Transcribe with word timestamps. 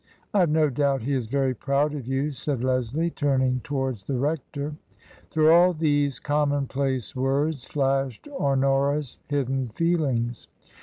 "IVe 0.33 0.49
no 0.49 0.67
doubt 0.71 1.03
he 1.03 1.13
is 1.13 1.27
very 1.27 1.53
proud 1.53 1.93
of 1.93 2.05
you/' 2.07 2.31
said 2.33 2.63
Leslie, 2.63 3.11
turning 3.11 3.59
towards 3.63 4.03
the 4.05 4.17
rector. 4.17 4.73
Through 5.29 5.51
all 5.53 5.73
these 5.73 6.17
commonplace 6.19 7.15
words 7.15 7.65
flashed 7.65 8.25
Ho 8.31 8.55
nora's 8.55 9.19
hidden 9.27 9.69
feelings. 9.69 10.47